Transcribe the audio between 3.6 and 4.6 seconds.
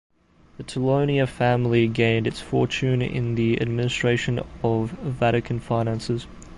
administration